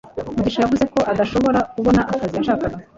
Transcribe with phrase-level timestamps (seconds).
[0.35, 2.77] mugisha yavuze ko adashobora kubona akazi yashakaga